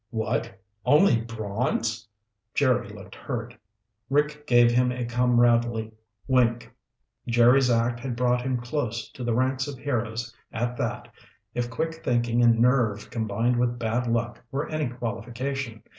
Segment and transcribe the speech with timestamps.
[0.09, 0.51] "What?
[0.83, 2.07] Only bronze?"
[2.55, 3.55] Jerry looked hurt.
[4.09, 5.91] Rick gave him a comradely
[6.27, 6.71] wink.
[7.27, 11.07] Jerry's act had brought him close to the ranks of heroes at that,
[11.53, 15.83] if quick thinking and nerve combined with bad luck were any qualification.